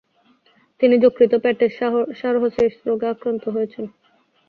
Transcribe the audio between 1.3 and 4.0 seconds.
ও পেটে সার্হোসিস রোগে আক্রান্ত হন।